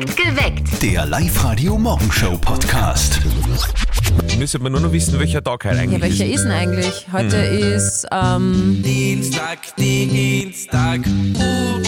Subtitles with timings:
[0.00, 0.82] Geweckt.
[0.82, 3.20] Der Live-Radio-Morgenshow-Podcast.
[4.38, 6.34] Müsste man nur noch wissen, welcher Tag heute Ja, eigentlich welcher ist.
[6.36, 7.06] ist denn eigentlich?
[7.12, 11.00] Heute ist, ähm, Dienstag, Dienstag.
[11.06, 11.80] Uh,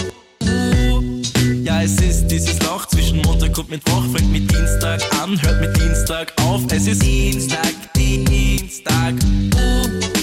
[0.45, 1.03] uh.
[1.63, 4.03] Ja, es ist dieses Loch zwischen Montag und Mittwoch.
[4.15, 6.63] Fängt mit Dienstag an, hört mit Dienstag auf.
[6.73, 9.15] Es ist Dienstag, Dienstag.
[9.55, 10.20] Uh.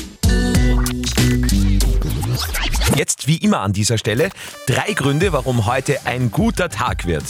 [2.97, 4.31] Jetzt wie immer an dieser Stelle
[4.65, 7.25] drei Gründe, warum heute ein guter Tag wird.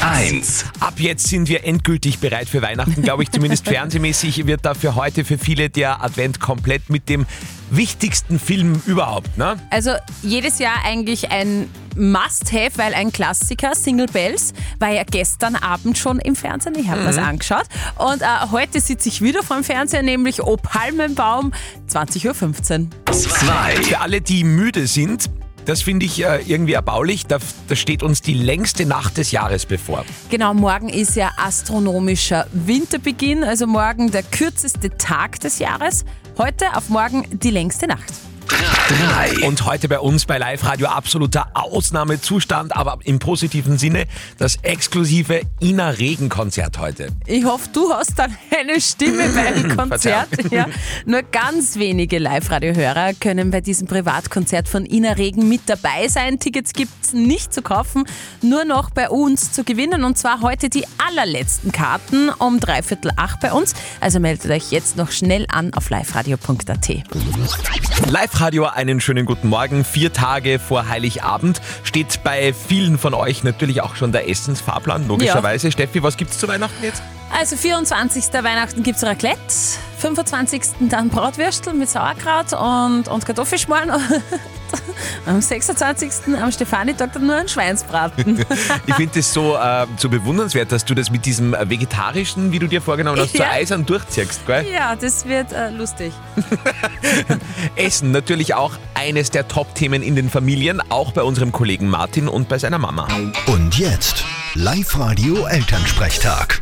[0.00, 0.66] 1.
[0.78, 5.24] Ab jetzt sind wir endgültig bereit für Weihnachten, glaube ich, zumindest fernsehmäßig wird dafür heute
[5.24, 7.26] für viele der Advent komplett mit dem
[7.68, 9.36] wichtigsten Film überhaupt.
[9.36, 9.56] Ne?
[9.70, 9.90] also
[10.22, 16.18] jedes Jahr eigentlich ein Must-Have, weil ein Klassiker, Single Bells, war ja gestern Abend schon
[16.20, 16.74] im Fernsehen.
[16.78, 17.66] Ich habe das angeschaut.
[17.96, 21.52] Und äh, heute sitze ich wieder vorm Fernseher, nämlich O Palmenbaum,
[21.90, 23.12] 20.15 Uhr.
[23.12, 23.82] 2.
[23.82, 25.30] Für alle, die müde sind,
[25.68, 27.38] das finde ich äh, irgendwie erbaulich, da,
[27.68, 30.06] da steht uns die längste Nacht des Jahres bevor.
[30.30, 36.06] Genau, morgen ist ja astronomischer Winterbeginn, also morgen der kürzeste Tag des Jahres.
[36.38, 38.14] Heute auf morgen die längste Nacht.
[38.48, 39.46] 3.
[39.46, 44.06] Und heute bei uns bei Live Radio absoluter Ausnahmezustand, aber im positiven Sinne
[44.38, 47.08] das exklusive Ina Regen Konzert heute.
[47.26, 50.28] Ich hoffe, du hast dann eine Stimme beim Konzert.
[50.50, 50.66] Ja.
[51.04, 56.38] Nur ganz wenige Live-Radio-Hörer können bei diesem Privatkonzert von Ina Regen mit dabei sein.
[56.38, 58.04] Tickets gibt's nicht zu kaufen,
[58.40, 60.04] nur noch bei uns zu gewinnen.
[60.04, 63.74] Und zwar heute die allerletzten Karten um dreiviertel acht bei uns.
[64.00, 66.88] Also meldet euch jetzt noch schnell an auf liveradio.at.
[68.10, 69.84] Live Radio, einen schönen guten Morgen.
[69.84, 75.72] Vier Tage vor Heiligabend steht bei vielen von euch natürlich auch schon der Essensfahrplan, logischerweise.
[75.72, 77.02] Steffi, was gibt's zu Weihnachten jetzt?
[77.30, 78.32] Also 24.
[78.32, 79.38] Weihnachten gibt's Raclette,
[79.98, 80.62] 25.
[80.88, 83.90] dann Bratwürstel mit Sauerkraut und, und Kartoffelschmarrn.
[85.24, 86.36] Am 26.
[86.42, 88.44] am Stefanitag dann nur ein Schweinsbraten.
[88.86, 92.66] Ich finde es so, äh, so bewundernswert, dass du das mit diesem Vegetarischen, wie du
[92.66, 93.50] dir vorgenommen hast, so Ja.
[93.50, 94.46] eisern durchziehst.
[94.46, 94.66] Gell?
[94.70, 96.12] ja, das wird äh, lustig.
[97.76, 102.48] Essen natürlich auch eines der Top-Themen in den Familien, auch bei unserem Kollegen Martin und
[102.48, 103.08] bei seiner Mama.
[103.46, 104.24] Und jetzt
[104.54, 106.60] Live-Radio-Elternsprechtag.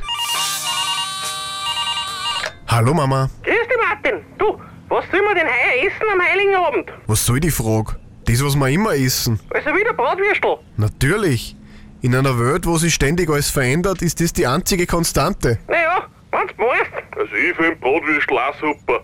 [2.77, 4.21] Hallo Mama, Grüß dich, Martin.
[4.37, 4.61] Du,
[4.91, 6.93] was soll man denn heuer essen am Heiligen Abend?
[7.07, 7.97] was soll die Frage?
[8.27, 9.41] Das, was wir immer essen.
[9.49, 10.59] Also wieder Bratwürstel.
[10.77, 11.57] Natürlich.
[12.03, 15.59] In einer Welt, wo sich ständig alles verändert, ist das die einzige Konstante.
[15.69, 17.19] Naja, wenn's meinst.
[17.19, 19.01] Also ich finde Bratwürstel auch super.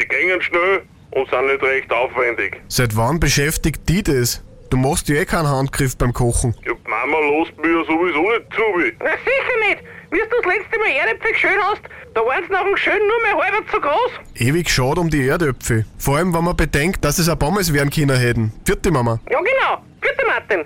[0.00, 0.80] Die gehen schnell
[1.10, 2.62] und sind nicht recht aufwendig.
[2.68, 4.42] Seit wann beschäftigt die das?
[4.70, 6.54] Du machst ja eh keinen Handgriff beim Kochen.
[6.64, 8.62] Ja, die Mama lässt mich ja sowieso nicht zu.
[8.78, 8.92] wie.
[8.98, 9.82] Na sicher nicht.
[10.10, 11.82] Wie du das letzte Mal Erdäpfel geschön hast,
[12.14, 14.10] da waren sie nach dem Schön nur mehr halb so groß.
[14.34, 15.84] Ewig schade um die Erdöpfe.
[15.98, 18.52] Vor allem, wenn man bedenkt, dass es ein Pommes werden können hätten.
[18.64, 19.20] Vierte Mama.
[19.30, 19.82] Ja genau.
[20.00, 20.64] Bitte, Martin.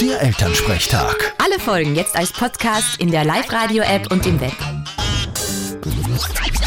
[0.00, 1.34] Der Elternsprechtag.
[1.42, 4.52] Alle Folgen jetzt als Podcast in der Live-Radio-App und im Web.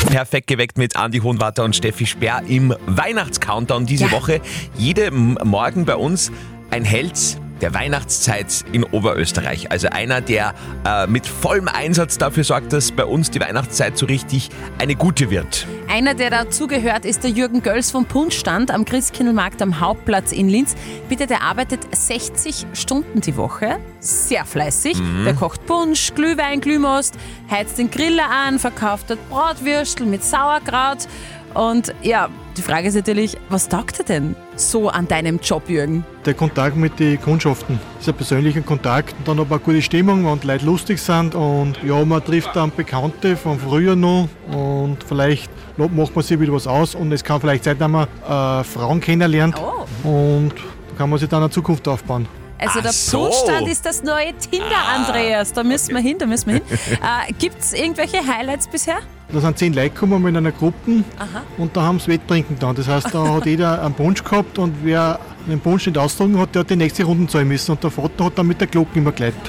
[0.10, 4.12] Perfekt geweckt mit Andi Hohenwarter und Steffi Speer im Weihnachtscountdown diese Ja.
[4.12, 4.42] Woche.
[4.76, 6.32] Jede M- Morgen bei uns
[6.72, 7.18] ein Held
[7.62, 9.72] der Weihnachtszeit in Oberösterreich.
[9.72, 10.54] Also einer, der
[10.86, 14.50] äh, mit vollem Einsatz dafür sorgt, dass bei uns die Weihnachtszeit so richtig
[14.80, 15.68] eine gute wird.
[15.88, 20.76] Einer, der dazugehört, ist der Jürgen Göls vom Punschstand am Christkindlmarkt am Hauptplatz in Linz.
[21.10, 24.98] Bitte, der arbeitet 60 Stunden die Woche, sehr fleißig.
[25.26, 27.16] Der kocht Punsch, Glühwein, Glühmost,
[27.50, 31.08] heizt den Griller an, verkauft dort Bratwürstel mit Sauerkraut.
[31.54, 36.04] Und ja, die Frage ist natürlich, was taugt er denn so an deinem Job, Jürgen?
[36.26, 39.16] Der Kontakt mit den Kundschaften ist ein persönlicher Kontakt.
[39.26, 42.72] Dann aber eine gute Stimmung, wenn die Leute lustig sind und ja, man trifft dann
[42.76, 47.40] Bekannte von früher noch und vielleicht macht man sich wieder was aus und es kann
[47.40, 50.08] vielleicht sein, dass man äh, Frauen kennenlernt Oh.
[50.08, 50.52] und
[50.90, 52.28] da kann man sich dann eine Zukunft aufbauen.
[52.62, 53.24] Also Ach der so.
[53.24, 55.52] Punschstand ist das neue Tinder, Andreas.
[55.52, 56.64] Da müssen wir hin, da müssen wir hin.
[56.70, 59.00] äh, Gibt es irgendwelche Highlights bisher?
[59.34, 61.42] Da sind zehn Leute gekommen mit einer Gruppe Aha.
[61.58, 62.76] und da haben sie Wetttrinken dann.
[62.76, 66.54] Das heißt, da hat jeder einen Punsch gehabt und wer den Punsch nicht austrunken hat,
[66.54, 69.00] der hat die nächste Runde zahlen müssen und der Vater hat dann mit der Glocke
[69.00, 69.42] immer geleitet.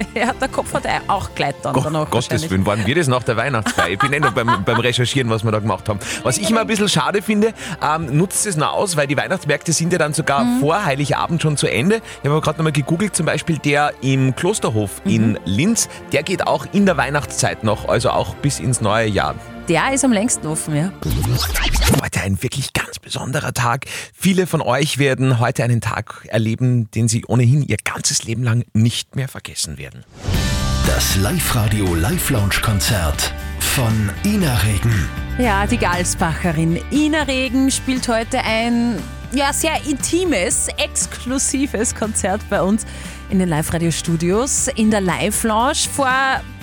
[0.14, 2.50] Ja, der Kopf hat auch gleich dann Gott, danach Gottes.
[2.50, 3.90] Willen, waren wir das nach der Weihnachtsfeier?
[3.90, 6.00] Ich bin eh noch beim, beim Recherchieren, was wir da gemacht haben.
[6.22, 7.52] Was ich immer ein bisschen schade finde,
[7.82, 10.60] ähm, nutzt es noch aus, weil die Weihnachtsmärkte sind ja dann sogar Mhm.
[10.60, 12.00] vor Heiligabend schon zu Ende.
[12.22, 15.10] Ich habe gerade nochmal gegoogelt, zum Beispiel der im Klosterhof Mhm.
[15.10, 19.34] in Linz, der geht auch in der Weihnachtszeit noch, also auch bis ins neue Jahr.
[19.68, 20.92] Der ist am längsten offen, ja.
[22.02, 23.86] Heute ein wirklich ganz besonderer Tag.
[24.12, 28.64] Viele von euch werden heute einen Tag erleben, den sie ohnehin ihr ganzes Leben lang
[28.72, 30.04] nicht mehr vergessen werden.
[30.86, 35.08] Das Live-Radio Live-Lounge-Konzert von Ina Regen.
[35.38, 38.96] Ja, die Galsbacherin Ina Regen spielt heute ein
[39.32, 42.84] ja, sehr intimes, exklusives Konzert bei uns
[43.30, 46.10] in den Live-Radio-Studios in der Live-Lounge vor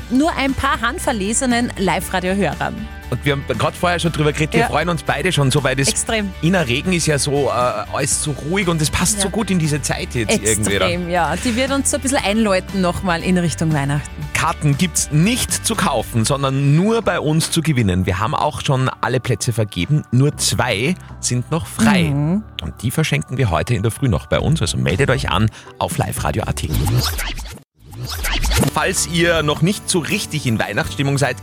[0.09, 2.75] nur ein paar handverlesenen Live-Radio-Hörern.
[3.09, 4.67] Und wir haben gerade vorher schon drüber geredet, wir Ja.
[4.67, 6.29] freuen uns beide schon so, weil das Extrem.
[6.41, 9.59] Inner Regen ist ja so äh, alles so ruhig und es passt so gut in
[9.59, 10.77] diese Zeit jetzt irgendwie.
[10.77, 10.87] da.
[10.87, 11.33] Extrem, ja.
[11.37, 14.09] Die wird uns so ein bisschen einläuten nochmal in Richtung Weihnachten.
[14.33, 18.05] Karten gibt's nicht zu kaufen, sondern nur bei uns zu gewinnen.
[18.05, 22.09] Wir haben auch schon alle Plätze vergeben, nur zwei sind noch frei.
[22.09, 22.43] Und
[22.81, 25.49] die verschenken wir heute in der Früh noch bei uns, also meldet euch an
[25.79, 26.63] auf liveradio.at.
[28.73, 31.37] Falls ihr noch nicht so richtig in Weihnachtsstimmung seid,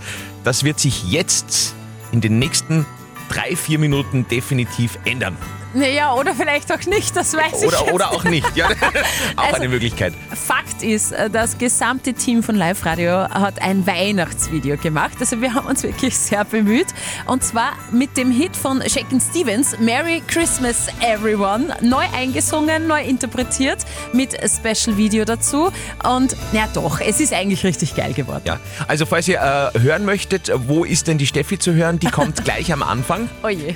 [0.45, 1.75] das wird sich jetzt
[2.13, 2.87] in den nächsten
[3.29, 5.37] drei, vier Minuten definitiv ändern.
[5.75, 8.57] Naja, oder vielleicht auch nicht, das weiß ich Oder, jetzt oder auch nicht.
[8.57, 8.69] Ja,
[9.37, 10.13] auch Also- eine Möglichkeit.
[10.35, 15.15] Fakt ist, äh, das gesamte Team von Live Radio hat ein Weihnachtsvideo gemacht.
[15.21, 16.87] Also wir haben uns wirklich sehr bemüht.
[17.27, 21.75] Und zwar mit dem Hit von Shakin' Stevens, Merry Christmas Everyone.
[21.81, 23.79] Neu eingesungen, neu interpretiert
[24.13, 25.73] mit Special Video dazu.
[26.09, 28.43] Und ja doch, es ist eigentlich richtig geil geworden.
[28.45, 29.41] Ja, also falls ihr
[29.75, 31.99] äh, hören möchtet, wo ist denn die Steffi zu hören?
[31.99, 33.29] Die kommt gleich am Anfang.
[33.43, 33.75] Oh je.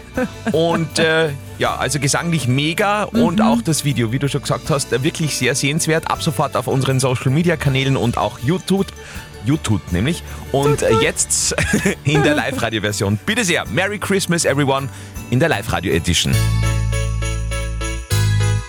[0.53, 4.91] Und äh, ja, also gesanglich mega und auch das Video, wie du schon gesagt hast,
[5.03, 6.11] wirklich sehr sehenswert.
[6.11, 8.87] Ab sofort auf unseren Social Media Kanälen und auch YouTube.
[9.45, 10.23] YouTube nämlich.
[10.53, 11.55] Und jetzt
[12.05, 13.19] in der Live-Radio-Version.
[13.25, 14.89] Bitte sehr, Merry Christmas everyone
[15.31, 16.35] in der Live-Radio Edition.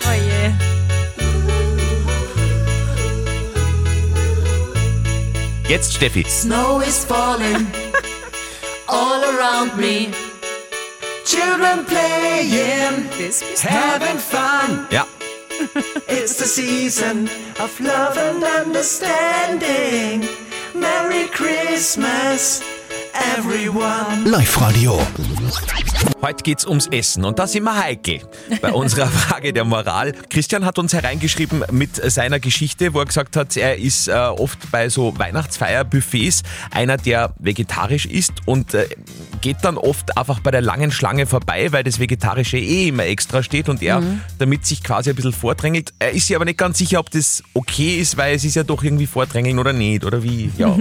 [0.03, 0.51] Oh je.
[5.67, 6.25] Jetzt Steffi.
[6.27, 7.67] Snow is falling
[8.87, 10.07] all around me.
[11.29, 13.05] Children playing,
[13.61, 14.87] having fun.
[14.89, 15.05] Ja,
[16.07, 17.29] It's the season
[17.59, 20.27] of love and understanding.
[20.73, 22.63] Merry Christmas,
[23.39, 24.29] everyone.
[24.29, 24.99] Live-Radio.
[26.21, 28.19] Heute geht's ums Essen und da sind wir heikel
[28.61, 30.11] bei unserer Frage der Moral.
[30.29, 34.69] Christian hat uns hereingeschrieben mit seiner Geschichte, wo er gesagt hat, er ist äh, oft
[34.71, 38.89] bei so Weihnachtsfeierbuffets einer, der vegetarisch isst und äh,
[39.39, 43.41] geht dann oft einfach bei der langen Schlange vorbei, weil das Vegetarische eh immer extra
[43.41, 44.03] steht und er
[44.37, 45.93] damit sich quasi ein bisschen vordrängelt.
[45.99, 48.63] Er ist sich aber nicht ganz sicher, ob das okay ist, weil es ist ja
[48.63, 50.51] doch irgendwie vordrängeln oder nicht oder wie.
[50.57, 50.75] Ja.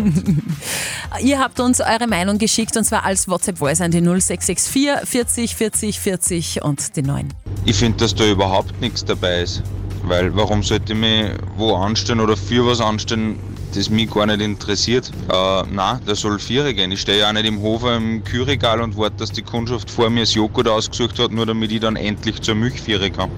[1.23, 6.01] Ihr habt uns eure Meinung geschickt und zwar als WhatsApp-Voice an die 0664 40 40
[6.01, 7.29] 40 und die 9.
[7.67, 9.63] Ich finde, dass da überhaupt nichts dabei ist.
[10.05, 13.39] Weil warum sollte ich mich wo anstellen oder für was anstellen,
[13.75, 15.11] das mich gar nicht interessiert?
[15.29, 16.91] Äh, nein, da soll Vierer gehen.
[16.93, 20.09] Ich stehe ja auch nicht im Hof im Kühlregal und warte, dass die Kundschaft vor
[20.09, 23.31] mir das Joghurt ausgesucht hat, nur damit ich dann endlich zur Milch führen kann.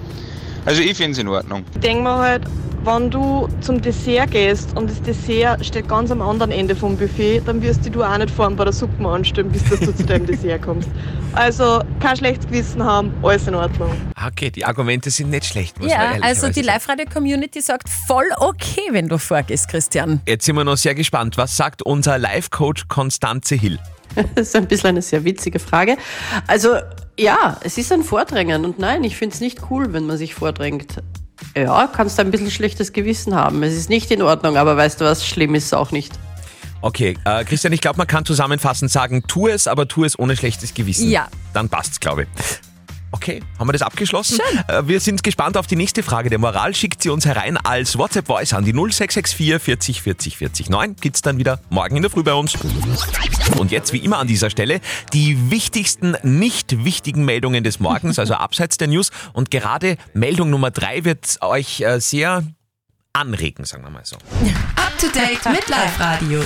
[0.65, 1.65] Also ich finde es in Ordnung.
[1.73, 2.43] Ich denke mir halt,
[2.83, 7.41] wenn du zum Dessert gehst und das Dessert steht ganz am anderen Ende vom Buffet,
[7.45, 10.25] dann wirst du auch nicht vorne bei der Suppe anstellen, bis dass du zu deinem
[10.25, 10.89] Dessert kommst.
[11.33, 13.91] Also kein schlechtes Gewissen haben, alles in Ordnung.
[14.27, 18.25] Okay, die Argumente sind nicht schlecht, muss man Ja, ehrlich also die Live-Radio-Community sagt voll
[18.37, 20.21] okay, wenn du vorgehst, Christian.
[20.27, 21.37] Jetzt sind wir noch sehr gespannt.
[21.37, 23.79] Was sagt unser Live-Coach Konstanze Hill?
[24.35, 25.95] Das ist ein bisschen eine sehr witzige Frage.
[26.45, 26.75] Also
[27.19, 30.33] ja, es ist ein Vordrängen und nein, ich finde es nicht cool, wenn man sich
[30.33, 31.01] vordrängt.
[31.55, 33.63] Ja, kannst du ein bisschen schlechtes Gewissen haben.
[33.63, 36.13] Es ist nicht in Ordnung, aber weißt du was, schlimm ist es auch nicht.
[36.81, 40.35] Okay, äh, Christian, ich glaube, man kann zusammenfassend sagen, tu es, aber tu es ohne
[40.35, 41.09] schlechtes Gewissen.
[41.09, 41.27] Ja.
[41.53, 42.70] Dann passt's, glaube ich.
[43.21, 44.39] Okay, haben wir das abgeschlossen?
[44.67, 46.73] Äh, wir sind gespannt auf die nächste Frage der Moral.
[46.73, 50.95] Schickt sie uns herein als WhatsApp-Voice an die 0664 40 40 40 9.
[50.95, 52.55] Gibt's dann wieder morgen in der Früh bei uns.
[53.59, 54.81] Und jetzt wie immer an dieser Stelle
[55.13, 59.11] die wichtigsten, nicht wichtigen Meldungen des Morgens, also abseits der News.
[59.33, 62.43] Und gerade Meldung Nummer drei wird euch äh, sehr
[63.13, 64.15] anregen, sagen wir mal so.
[64.15, 66.43] Up to date mit Live Radio.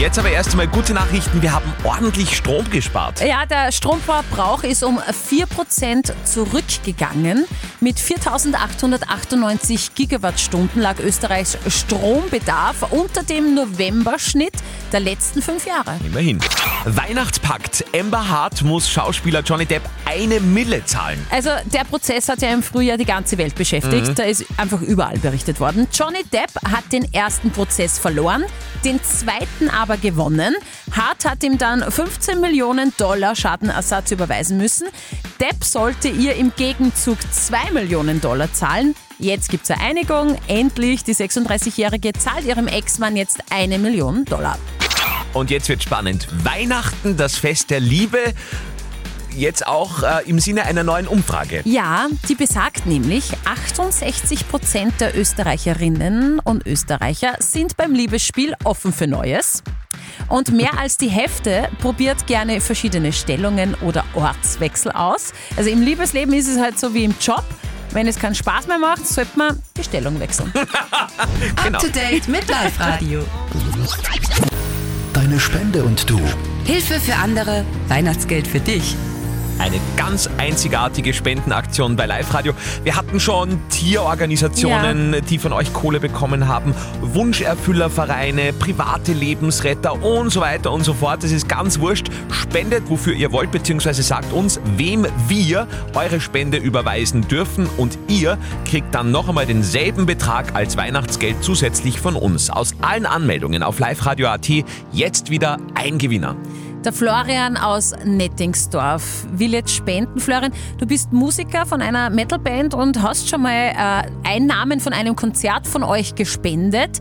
[0.00, 1.42] Jetzt aber erst einmal gute Nachrichten.
[1.42, 3.20] Wir haben ordentlich Strom gespart.
[3.20, 7.44] Ja, der Stromverbrauch ist um 4% zurückgegangen.
[7.80, 14.54] Mit 4.898 Gigawattstunden lag Österreichs Strombedarf unter dem Novemberschnitt
[14.90, 15.98] der letzten fünf Jahre.
[16.04, 16.40] Immerhin.
[16.86, 17.84] Weihnachtspakt.
[17.94, 21.24] Amber Hart muss Schauspieler Johnny Depp eine Mille zahlen.
[21.30, 24.08] Also der Prozess hat ja im Frühjahr die ganze Welt beschäftigt.
[24.08, 24.14] Mhm.
[24.14, 25.88] Da ist einfach überall berichtet worden.
[25.92, 28.44] Johnny Depp hat den ersten Prozess verloren,
[28.84, 30.54] den zweiten aber gewonnen.
[30.92, 34.88] Hart hat ihm dann 15 Millionen Dollar Schadenersatz überweisen müssen.
[35.40, 38.94] Depp sollte ihr im Gegenzug 2 Millionen Dollar zahlen.
[39.18, 40.38] Jetzt gibt es eine Einigung.
[40.48, 44.58] Endlich, die 36-Jährige zahlt ihrem Ex-Mann jetzt eine Million Dollar.
[45.32, 46.26] Und jetzt wird spannend.
[46.42, 48.18] Weihnachten, das Fest der Liebe.
[49.36, 51.62] Jetzt auch äh, im Sinne einer neuen Umfrage.
[51.64, 59.06] Ja, die besagt nämlich, 68 Prozent der Österreicherinnen und Österreicher sind beim Liebesspiel offen für
[59.06, 59.62] Neues.
[60.30, 65.32] Und mehr als die Hälfte probiert gerne verschiedene Stellungen oder Ortswechsel aus.
[65.56, 67.44] Also im Liebesleben ist es halt so wie im Job.
[67.90, 70.52] Wenn es keinen Spaß mehr macht, sollte man die Stellung wechseln.
[71.56, 73.24] Up to date mit Live Radio.
[75.12, 76.20] Deine Spende und du.
[76.64, 78.94] Hilfe für andere, Weihnachtsgeld für dich.
[79.60, 82.54] Eine ganz einzigartige Spendenaktion bei Live Radio.
[82.82, 90.40] Wir hatten schon Tierorganisationen, die von euch Kohle bekommen haben, Wunscherfüllervereine, private Lebensretter und so
[90.40, 91.24] weiter und so fort.
[91.24, 92.08] Es ist ganz wurscht.
[92.30, 98.38] Spendet, wofür ihr wollt, beziehungsweise sagt uns, wem wir eure Spende überweisen dürfen und ihr
[98.64, 102.48] kriegt dann noch einmal denselben Betrag als Weihnachtsgeld zusätzlich von uns.
[102.48, 104.48] Aus allen Anmeldungen auf liveradio.at
[104.90, 106.34] jetzt wieder ein Gewinner.
[106.84, 110.18] Der Florian aus Nettingsdorf will jetzt spenden.
[110.18, 115.14] Florian, du bist Musiker von einer Metalband und hast schon mal äh, Einnahmen von einem
[115.14, 117.00] Konzert von euch gespendet.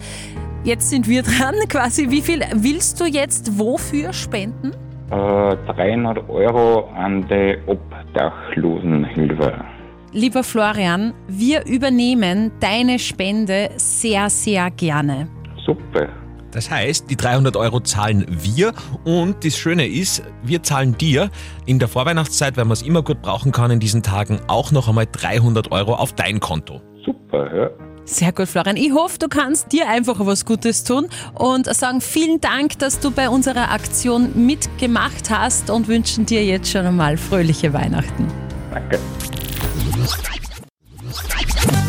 [0.65, 2.09] Jetzt sind wir dran quasi.
[2.09, 4.71] Wie viel willst du jetzt wofür spenden?
[5.11, 9.63] Äh, 300 Euro an die Obdachlosenhilfe.
[10.11, 15.29] Lieber Florian, wir übernehmen deine Spende sehr, sehr gerne.
[15.65, 16.09] Super.
[16.51, 18.73] Das heißt, die 300 Euro zahlen wir
[19.05, 21.29] und das Schöne ist, wir zahlen dir
[21.65, 24.87] in der Vorweihnachtszeit, weil man es immer gut brauchen kann in diesen Tagen, auch noch
[24.87, 26.81] einmal 300 Euro auf dein Konto.
[27.05, 27.69] Super, ja.
[28.05, 28.75] Sehr gut, Florian.
[28.75, 33.11] Ich hoffe, du kannst dir einfach was Gutes tun und sagen vielen Dank, dass du
[33.11, 38.27] bei unserer Aktion mitgemacht hast und wünschen dir jetzt schon einmal fröhliche Weihnachten.
[38.73, 38.99] Danke.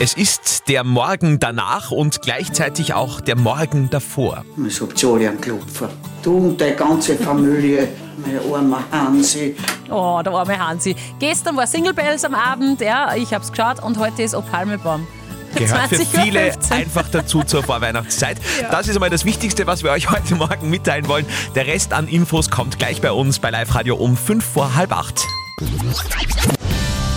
[0.03, 4.47] Es ist der Morgen danach und gleichzeitig auch der Morgen davor.
[4.67, 5.91] Ich hab schon alle einen Klopfer.
[6.23, 9.55] Du und deine ganze Familie, mein armer Hansi.
[9.91, 10.97] Oh, der arme Hansi.
[11.19, 15.07] Gestern war Single Bells am Abend, ja, ich hab's geschaut und heute ist O Palmebaum.
[15.55, 18.39] Gehört für 20.15 viele einfach dazu zur Vorweihnachtszeit.
[18.71, 21.27] Das ist einmal das Wichtigste, was wir euch heute Morgen mitteilen wollen.
[21.55, 24.93] Der Rest an Infos kommt gleich bei uns bei Live Radio um 5 vor halb
[24.97, 25.27] 8.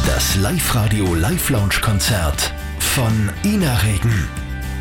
[0.06, 2.54] Das Live-Radio Live-Lounge-Konzert
[2.94, 4.30] von Ina Regen.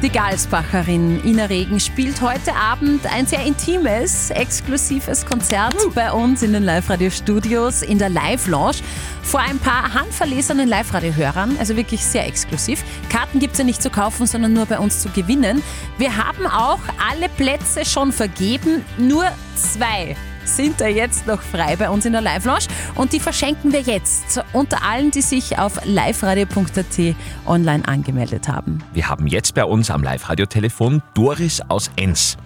[0.03, 6.53] Die Galsbacherin Ina Regen spielt heute Abend ein sehr intimes, exklusives Konzert bei uns in
[6.53, 8.77] den Live-Radio-Studios in der Live-Lounge
[9.23, 12.85] vor ein paar handverlesenen Live-Radio-Hörern, also wirklich sehr exklusiv.
[13.09, 15.63] Karten gibt es ja nicht zu kaufen, sondern nur bei uns zu gewinnen.
[15.97, 21.91] Wir haben auch alle Plätze schon vergeben, nur zwei sind da jetzt noch frei bei
[21.91, 27.15] uns in der Live-Lounge und die verschenken wir jetzt unter allen, die sich auf liveradio.at
[27.47, 28.83] online angemeldet haben.
[28.93, 32.37] Wir haben jetzt bei uns am Live-Radio-Telefon Doris aus Enns.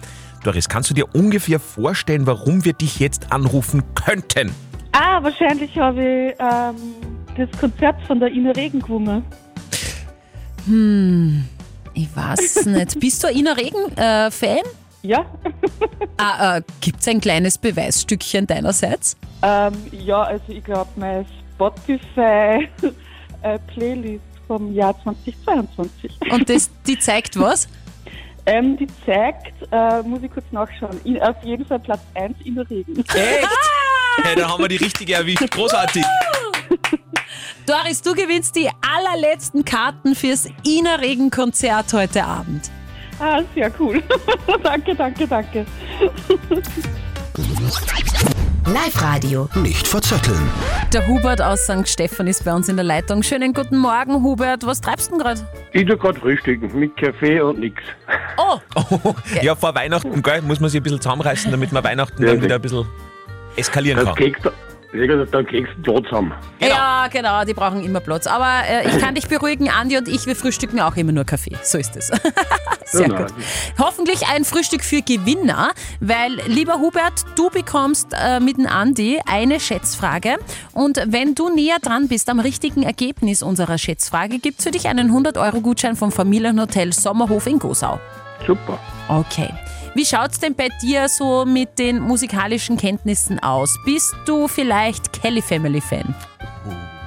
[0.43, 4.51] Doris, kannst du dir ungefähr vorstellen, warum wir dich jetzt anrufen könnten?
[4.91, 6.75] Ah, wahrscheinlich habe ich ähm,
[7.35, 9.23] das Konzert von der Ina Regen gewungen.
[10.65, 11.45] Hm,
[11.93, 12.99] ich weiß nicht.
[12.99, 14.63] Bist du ein Ina Regen-Fan?
[15.01, 15.25] Ja.
[16.17, 19.15] ah, äh, Gibt es ein kleines Beweisstückchen deinerseits?
[19.41, 21.25] Ähm, ja, also ich glaube, meine
[21.55, 26.17] Spotify-Playlist vom Jahr 2022.
[26.31, 27.67] Und das, die zeigt was?
[28.45, 32.55] Ähm, die zeigt, äh, muss ich kurz nachschauen, in, auf jeden Fall Platz 1 in
[32.55, 32.97] der Regen.
[32.97, 33.47] Echt?
[34.23, 35.51] Hey, da haben wir die richtige erwischt.
[35.51, 36.03] Großartig.
[37.65, 42.71] Doris, du gewinnst die allerletzten Karten fürs Ina Regen Konzert heute Abend.
[43.19, 44.01] Ah, sehr cool.
[44.63, 45.65] danke, danke, danke.
[48.65, 49.49] Live Radio.
[49.55, 50.49] Nicht verzetteln.
[50.93, 51.87] Der Hubert aus St.
[51.87, 53.23] Stephan ist bei uns in der Leitung.
[53.23, 54.65] Schönen guten Morgen, Hubert.
[54.65, 55.41] Was treibst du denn gerade?
[55.73, 57.81] Ich tu gerade frühstücken mit Kaffee und nix.
[58.37, 58.59] Oh!
[59.41, 62.41] Ja, vor Weihnachten gell, muss man sich ein bisschen zusammenreißen, damit man Weihnachten Ja, dann
[62.41, 62.85] wieder ein bisschen
[63.55, 64.53] eskalieren Das kann.
[64.93, 66.33] Ja, dann Keks Platz haben.
[66.59, 68.25] Ja, genau, die brauchen immer Platz.
[68.27, 71.55] Aber äh, ich kann dich beruhigen, Andi und ich, wir frühstücken auch immer nur Kaffee.
[71.63, 72.07] So ist es.
[72.85, 73.33] Sehr Ja, gut.
[73.77, 79.59] Hoffentlich ein Frühstück für Gewinner, weil, lieber Hubert, du bekommst äh, mit dem Andi eine
[79.59, 80.37] Schätzfrage.
[80.73, 84.87] Und wenn du näher dran bist am richtigen Ergebnis unserer Schätzfrage, gibt es für dich
[84.87, 87.99] einen 100-Euro-Gutschein vom Familienhotel Sommerhof in Gosau.
[88.45, 88.79] Super.
[89.09, 89.49] Okay.
[89.97, 93.75] Wie schaut's denn bei dir so mit den musikalischen Kenntnissen aus?
[93.83, 96.13] Bist du vielleicht Kelly Family Fan?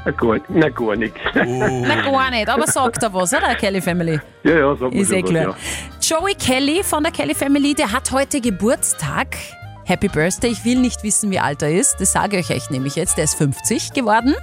[0.04, 1.20] Na gar, na gar nichts.
[1.32, 4.18] Na gar nicht, aber sagt er was, oder Kelly Family?
[4.42, 5.42] Ja, ja, sag mal Ist eh was, klar.
[5.44, 5.56] ja.
[6.00, 9.36] Joey Kelly von der Kelly Family, der hat heute Geburtstag.
[9.84, 12.00] Happy Birthday, ich will nicht wissen, wie alt er ist.
[12.00, 13.16] Das sage ich euch nämlich jetzt.
[13.18, 14.34] Der ist 50 geworden.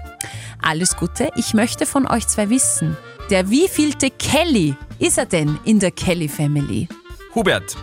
[0.61, 1.31] Alles Gute.
[1.35, 2.95] Ich möchte von euch zwei wissen.
[3.29, 6.87] Der wievielte Kelly ist er denn in der Kelly Family?
[7.35, 7.75] Hubert,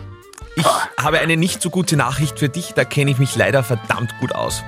[0.57, 0.65] ich
[1.03, 4.35] habe eine nicht so gute Nachricht für dich, da kenne ich mich leider verdammt gut
[4.35, 4.63] aus.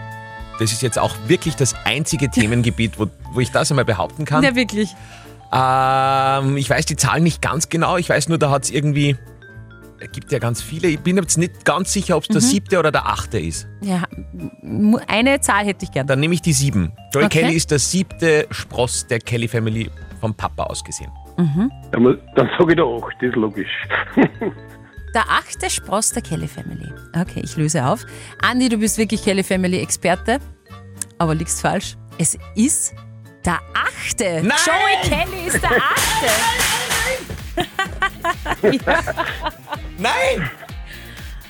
[0.58, 4.42] Das ist jetzt auch wirklich das einzige Themengebiet, wo, wo ich das einmal behaupten kann.
[4.42, 4.94] Ja, wirklich.
[5.52, 9.16] Ähm, ich weiß die Zahlen nicht ganz genau, ich weiß nur, da hat es irgendwie
[9.98, 10.88] Es gibt ja ganz viele.
[10.88, 12.46] Ich bin jetzt nicht ganz sicher, ob es der Mhm.
[12.46, 13.66] siebte oder der achte ist.
[13.80, 14.02] Ja,
[15.08, 16.06] eine Zahl hätte ich gern.
[16.06, 16.92] Dann nehme ich die sieben.
[17.14, 17.40] Joey Okay.
[17.40, 19.90] Kelly ist der siebte Spross der Kelly Family
[20.20, 21.10] vom Papa aus gesehen.
[21.38, 21.70] Mhm.
[21.92, 23.70] Dann, dann sage ich der 8, das ist logisch.
[25.16, 26.92] Der achte Spross der Kelly Family.
[27.18, 28.04] Okay, ich löse auf.
[28.42, 30.40] Andi, du bist wirklich Kelly Family Experte,
[31.16, 31.96] aber liegst falsch.
[32.18, 32.92] Es ist
[33.42, 34.42] der achte.
[34.42, 34.58] Nein!
[34.66, 36.26] Joey Kelly ist der achte.
[38.62, 39.14] ja.
[39.96, 40.50] Nein!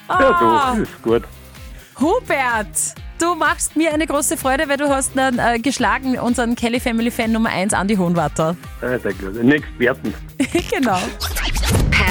[0.07, 0.21] Ah.
[0.21, 1.25] Ja, das ist gut.
[1.99, 6.79] Hubert, du machst mir eine große Freude, weil du hast dann, äh, geschlagen unseren Kelly
[6.79, 8.57] Family Fan Nummer 1, Andi Hohenwarter.
[8.81, 9.37] Ah, sehr gut.
[9.37, 10.15] Ein Experten.
[10.71, 11.01] genau.